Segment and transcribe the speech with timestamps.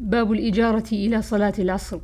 [0.00, 1.98] باب الإجارة إلى صلاة العصر.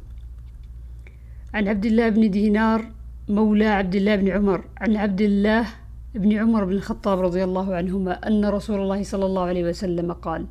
[1.54, 2.84] عن عبد الله بن دينار
[3.28, 5.66] مولى عبد الله بن عمر عن عبد الله
[6.14, 10.46] بن عمر بن الخطاب رضي الله عنهما أن رسول الله صلى الله عليه وسلم قال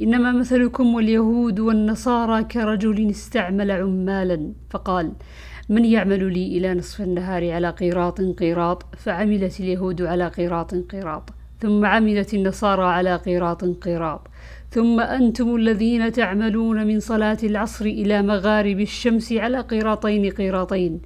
[0.00, 5.12] إنما مثلكم واليهود والنصارى كرجل استعمل عمالا فقال
[5.68, 11.30] من يعمل لي إلى نصف النهار على قيراط قيراط؟ فعملت اليهود على قيراط قيراط
[11.60, 14.28] ثم عملت النصارى على قيراط قيراط.
[14.72, 21.00] ثم أنتم الذين تعملون من صلاة العصر إلى مغارب الشمس على قيراطين قيراطين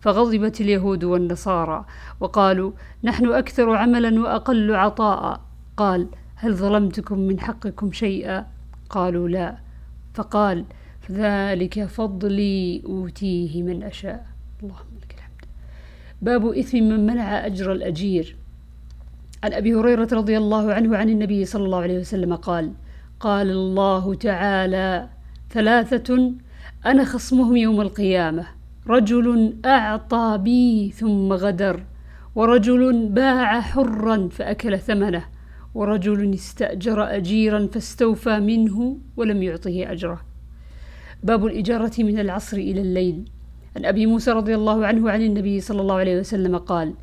[0.00, 1.84] فغضبت اليهود والنصارى
[2.20, 2.72] وقالوا
[3.04, 5.40] نحن أكثر عملا وأقل عطاء.
[5.76, 8.46] قال هل ظلمتكم من حقكم شيئا؟
[8.90, 9.56] قالوا لا.
[10.14, 10.64] فقال
[11.00, 14.26] فذلك فضلي أوتيه من أشاء.
[14.62, 15.44] اللهم لك الحمد.
[16.22, 18.36] باب إثم من منع أجر الأجير.
[19.44, 22.72] عن أبي هريرة رضي الله عنه عن النبي صلى الله عليه وسلم قال
[23.22, 25.08] قال الله تعالى
[25.50, 26.32] ثلاثة
[26.86, 28.46] أنا خصمهم يوم القيامة.
[28.86, 31.84] رجل أعطى بي ثم غدر
[32.34, 35.24] ورجل باع حرا فأكل ثمنه
[35.74, 40.20] ورجل استأجر أجيرا فاستوفى منه ولم يعطه أجره.
[41.22, 43.30] باب الإجارة من العصر إلى الليل.
[43.76, 46.94] عن أبي موسى رضي الله عنه عن النبي صلى الله عليه وسلم قال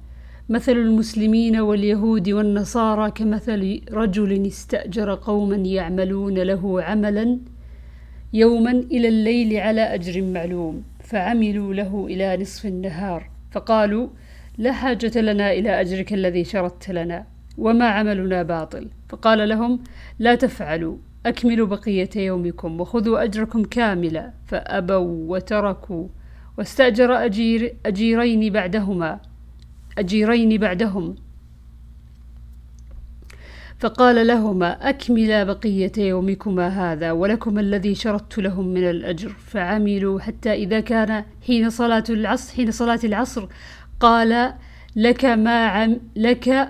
[0.50, 7.40] مثل المسلمين واليهود والنصارى كمثل رجل استأجر قوما يعملون له عملا
[8.34, 14.08] يوما إلى الليل على أجر معلوم فعملوا له إلى نصف النهار فقالوا
[14.58, 17.26] لا حاجة لنا إلى أجرك الذي شردت لنا
[17.58, 19.80] وما عملنا باطل فقال لهم
[20.20, 26.08] لا تفعلوا أكملوا بقية يومكم وخذوا أجركم كاملا فأبوا وتركوا
[26.58, 29.29] واستأجر أجير أجيرين بعدهما
[30.00, 31.16] أجيرين بعدهم.
[33.80, 39.30] فقال لهما أكملا بقية يومكما هذا ولكما الذي شرطت لهم من الأجر.
[39.30, 43.48] فعملوا حتى إذا كان حين صلاة العصر حين صلاة العصر
[44.00, 44.54] قال
[44.96, 46.70] لك ما عم لك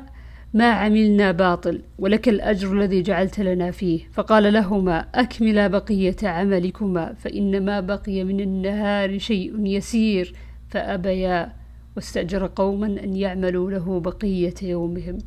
[0.53, 4.00] ما عملنا باطل ولك الأجر الذي جعلت لنا فيه.
[4.13, 10.34] فقال لهما أكملا بقية عملكما فإنما بقي من النهار شيء يسير
[10.69, 11.59] فأبيا
[11.99, 15.17] واستأجر قوما أن يعملوا له بقية يومهم.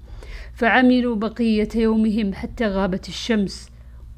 [0.55, 3.69] فعملوا بقية يومهم حتى غابت الشمس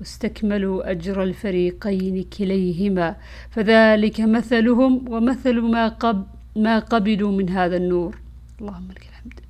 [0.01, 3.17] واستكملوا أجر الفريقين كليهما.
[3.51, 6.27] فذلك مثلهم ومثل ما, قب
[6.57, 8.19] ما قبلوا من هذا النور.
[8.61, 9.41] اللهم لك الحمد.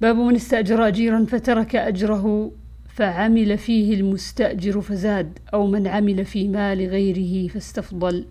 [0.00, 2.50] باب من استأجر أجيرا فترك أجره
[2.88, 8.24] فعمل فيه المستأجر فزاد أو من عمل في مال غيره فاستفضل.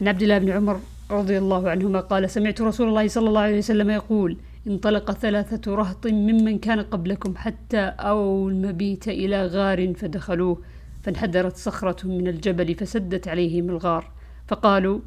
[0.00, 0.80] عن عبد الله بن عمر
[1.10, 6.06] رضي الله عنهما قال سمعت رسول الله صلى الله عليه وسلم يقول انطلق ثلاثة رهط
[6.06, 10.62] ممن كان قبلكم حتى أووا المبيت إلى غار فدخلوه
[11.02, 14.10] فانحدرت صخرة من الجبل فسدت عليهم الغار
[14.48, 15.00] فقالوا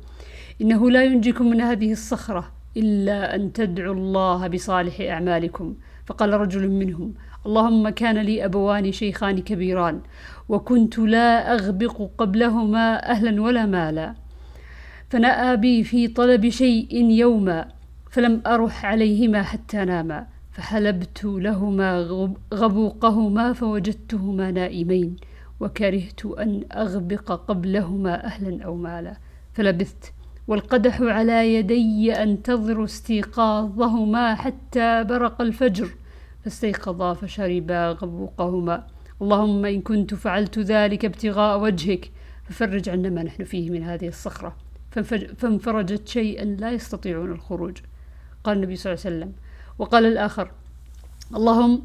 [0.61, 5.75] إنه لا ينجيكم من هذه الصخرة إلا أن تدعوا الله بصالح أعمالكم.
[6.05, 7.13] فقال رجل منهم
[7.45, 10.01] اللهم كان لي أبوان شيخان كبيران
[10.49, 14.22] وكنت لا أغبق قبلهما أهلا ولا مالا.
[15.13, 17.67] فنأى بي في طلب شيء يوما
[18.11, 22.07] فلم أرح عليهما حتى ناما فحلبت لهما
[22.53, 25.15] غبوقهما فوجدتهما نائمين
[25.59, 29.17] وكرهت أن أغبق قبلهما أهلا أو مالا
[29.53, 30.13] فلبثت
[30.47, 35.89] والقدح على يدي أنتظر استيقاظهما حتى برق الفجر
[36.43, 38.87] فاستيقظا فشربا غبوقهما.
[39.21, 42.11] اللهم إن كنت فعلت ذلك ابتغاء وجهك
[42.43, 44.62] ففرج عنا ما نحن فيه من هذه الصخرة.
[45.37, 47.77] فانفرجت شيئا لا يستطيعون الخروج.
[48.43, 49.33] قال النبي صلى الله عليه وسلم.
[49.79, 50.51] وقال الآخر
[51.35, 51.83] اللهم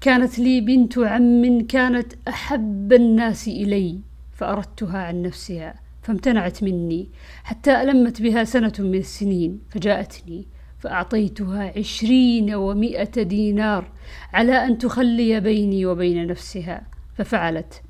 [0.00, 4.00] كانت لي بنت عم كانت أحب الناس إلي
[4.32, 7.08] فأردتها عن نفسها فامتنعت مني
[7.44, 10.46] حتى ألمت بها سنة من السنين فجاءتني
[10.78, 13.92] فأعطيتها عشرين ومائة دينار
[14.32, 16.82] على أن تخلي بيني وبين نفسها
[17.14, 17.82] ففعلت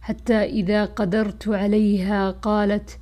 [0.00, 2.98] حتى إذا قدرت عليها قالت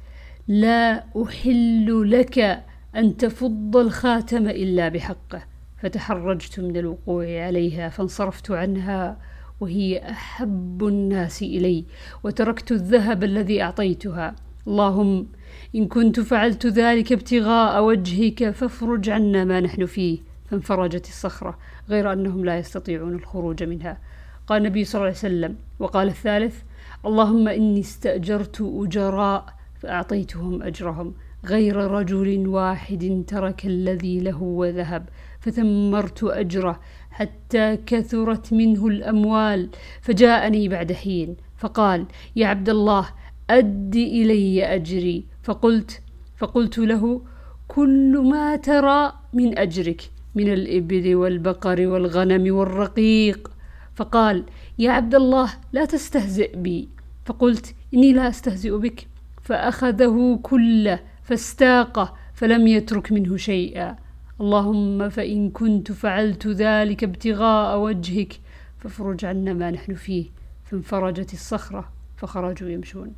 [0.49, 2.65] لا أحل لك
[2.97, 5.43] أن تفض الخاتم إلا بحقه.
[5.83, 9.19] فتحرجت من الوقوع عليها فانصرفت عنها
[9.61, 11.85] وهي أحب الناس إلي
[12.25, 14.35] وتركت الذهب الذي أعطيتها.
[14.69, 15.27] اللهم
[15.75, 20.19] إن كنت فعلت ذلك ابتغاء وجهك فافرج عنا ما نحن فيه.
[20.51, 21.59] فانفرجت الصخرة
[21.89, 23.99] غير أنهم لا يستطيعون الخروج منها.
[24.47, 26.63] قال النبي صلى الله عليه وسلم وقال الثالث
[27.07, 31.15] اللهم إني استأجرت أجراء فأعطيتهم أجرهم
[31.45, 35.09] غير رجل واحد ترك الذي له وذهب
[35.41, 36.81] فثمرت أجره
[37.11, 39.71] حتى كثرت منه الأموال.
[40.03, 43.09] فجاءني بعد حين فقال يا عبد الله
[43.51, 45.25] أد إلي أجري.
[45.43, 46.03] فقلت
[46.37, 47.23] فقلت له
[47.69, 53.51] كل ما ترى من أجرك من الإبل والبقر والغنم والرقيق.
[53.95, 54.45] فقال
[54.79, 56.89] يا عبد الله لا تستهزئ بي.
[57.25, 59.09] فقلت إني لا أستهزئ بك.
[59.49, 63.97] فأخذه كله فاستاقه فلم يترك منه شيئا.
[64.41, 68.41] اللهم فإن كنت فعلت ذلك ابتغاء وجهك
[68.79, 70.27] فافرج عنا ما نحن فيه.
[70.65, 73.13] فانفرجت الصخرة فخرجوا يمشون.